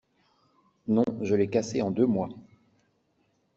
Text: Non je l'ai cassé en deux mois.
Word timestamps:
Non 0.87 1.03
je 1.21 1.35
l'ai 1.35 1.47
cassé 1.47 1.83
en 1.83 1.91
deux 1.91 2.07
mois. 2.07 2.29